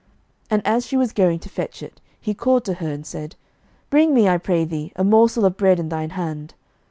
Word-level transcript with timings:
11:017:011 0.45 0.45
And 0.49 0.61
as 0.65 0.85
she 0.87 0.97
was 0.97 1.13
going 1.13 1.37
to 1.37 1.47
fetch 1.49 1.83
it, 1.83 2.01
he 2.19 2.33
called 2.33 2.65
to 2.65 2.73
her, 2.73 2.89
and 2.89 3.05
said, 3.05 3.35
Bring 3.91 4.15
me, 4.15 4.27
I 4.27 4.39
pray 4.39 4.65
thee, 4.65 4.91
a 4.95 5.03
morsel 5.03 5.45
of 5.45 5.57
bread 5.57 5.79
in 5.79 5.89
thine 5.89 6.09
hand. 6.17 6.55